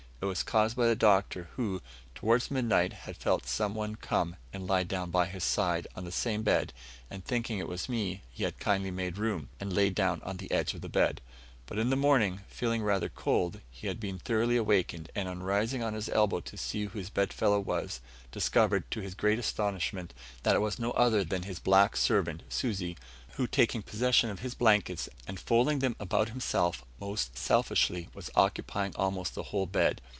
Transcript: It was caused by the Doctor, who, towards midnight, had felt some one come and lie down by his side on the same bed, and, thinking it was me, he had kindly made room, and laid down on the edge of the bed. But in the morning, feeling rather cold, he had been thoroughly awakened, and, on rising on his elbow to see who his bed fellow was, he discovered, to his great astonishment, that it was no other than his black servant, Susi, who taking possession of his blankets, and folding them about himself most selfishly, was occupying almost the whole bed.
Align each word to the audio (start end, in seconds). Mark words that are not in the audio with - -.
It 0.21 0.25
was 0.25 0.43
caused 0.43 0.77
by 0.77 0.85
the 0.85 0.95
Doctor, 0.95 1.49
who, 1.55 1.81
towards 2.13 2.51
midnight, 2.51 2.93
had 2.93 3.17
felt 3.17 3.47
some 3.47 3.73
one 3.73 3.95
come 3.95 4.35
and 4.53 4.67
lie 4.67 4.83
down 4.83 5.09
by 5.09 5.25
his 5.25 5.43
side 5.43 5.87
on 5.95 6.05
the 6.05 6.11
same 6.11 6.43
bed, 6.43 6.73
and, 7.09 7.25
thinking 7.25 7.57
it 7.57 7.67
was 7.67 7.89
me, 7.89 8.21
he 8.29 8.43
had 8.43 8.59
kindly 8.59 8.91
made 8.91 9.17
room, 9.17 9.49
and 9.59 9.73
laid 9.73 9.95
down 9.95 10.21
on 10.21 10.37
the 10.37 10.51
edge 10.51 10.75
of 10.75 10.81
the 10.81 10.87
bed. 10.89 11.21
But 11.65 11.79
in 11.79 11.89
the 11.89 11.95
morning, 11.95 12.41
feeling 12.49 12.83
rather 12.83 13.09
cold, 13.09 13.61
he 13.71 13.87
had 13.87 13.99
been 13.99 14.19
thoroughly 14.19 14.57
awakened, 14.57 15.09
and, 15.15 15.27
on 15.27 15.41
rising 15.41 15.81
on 15.81 15.95
his 15.95 16.07
elbow 16.07 16.39
to 16.41 16.55
see 16.55 16.85
who 16.85 16.99
his 16.99 17.09
bed 17.09 17.33
fellow 17.33 17.59
was, 17.59 17.99
he 18.21 18.27
discovered, 18.31 18.91
to 18.91 18.99
his 18.99 19.15
great 19.15 19.39
astonishment, 19.39 20.13
that 20.43 20.55
it 20.55 20.59
was 20.59 20.77
no 20.77 20.91
other 20.91 21.23
than 21.23 21.43
his 21.43 21.57
black 21.57 21.97
servant, 21.97 22.43
Susi, 22.47 22.95
who 23.37 23.47
taking 23.47 23.81
possession 23.81 24.29
of 24.29 24.41
his 24.41 24.53
blankets, 24.53 25.09
and 25.25 25.39
folding 25.39 25.79
them 25.79 25.95
about 25.99 26.29
himself 26.29 26.85
most 26.99 27.35
selfishly, 27.39 28.07
was 28.13 28.29
occupying 28.35 28.93
almost 28.97 29.33
the 29.33 29.43
whole 29.49 29.65
bed. 29.65 29.99